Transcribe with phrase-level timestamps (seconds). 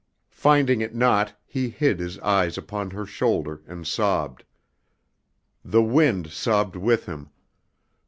[0.33, 4.43] Finding it not, he hid his eyes upon her shoulder, and sobbed.
[5.63, 7.29] The wind sobbed with him.